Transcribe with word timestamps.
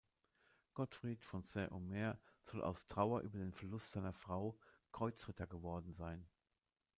Gottfried 0.73 1.21
von 1.21 1.43
Saint-Omer 1.43 2.17
soll 2.41 2.63
aus 2.63 2.87
Trauer 2.87 3.21
über 3.21 3.37
den 3.37 3.53
Verlust 3.53 3.91
seiner 3.91 4.13
Frau 4.13 4.57
Kreuzritter 4.91 5.45
geworden 5.45 5.93
sein. 5.93 6.27